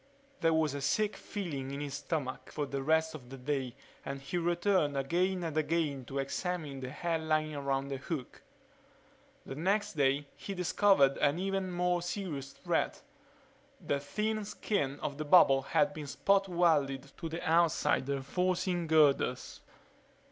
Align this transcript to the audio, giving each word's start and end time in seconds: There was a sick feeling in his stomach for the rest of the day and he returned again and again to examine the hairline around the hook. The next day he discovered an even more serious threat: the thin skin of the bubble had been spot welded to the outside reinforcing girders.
There 0.39 0.51
was 0.55 0.73
a 0.73 0.81
sick 0.81 1.15
feeling 1.15 1.69
in 1.69 1.79
his 1.79 1.93
stomach 1.93 2.51
for 2.51 2.65
the 2.65 2.81
rest 2.81 3.13
of 3.13 3.29
the 3.29 3.37
day 3.37 3.75
and 4.03 4.19
he 4.19 4.35
returned 4.39 4.97
again 4.97 5.43
and 5.43 5.55
again 5.55 6.05
to 6.05 6.17
examine 6.17 6.79
the 6.79 6.89
hairline 6.89 7.53
around 7.53 7.89
the 7.89 7.97
hook. 7.97 8.41
The 9.45 9.53
next 9.53 9.93
day 9.93 10.25
he 10.35 10.55
discovered 10.55 11.17
an 11.19 11.37
even 11.37 11.71
more 11.71 12.01
serious 12.01 12.51
threat: 12.51 13.03
the 13.79 13.99
thin 13.99 14.43
skin 14.43 14.99
of 15.01 15.19
the 15.19 15.23
bubble 15.25 15.61
had 15.61 15.93
been 15.93 16.07
spot 16.07 16.49
welded 16.49 17.15
to 17.17 17.29
the 17.29 17.47
outside 17.47 18.09
reinforcing 18.09 18.87
girders. 18.87 19.59